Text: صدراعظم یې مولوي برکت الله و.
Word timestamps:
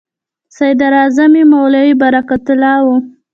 صدراعظم 0.55 1.31
یې 1.39 1.43
مولوي 1.51 1.93
برکت 2.01 2.45
الله 2.53 2.77
و. 2.85 2.87